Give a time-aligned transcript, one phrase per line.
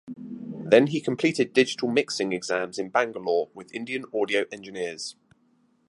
[0.65, 5.15] Then he completed digital mixing exams in Bangalore with Indian audio engineers.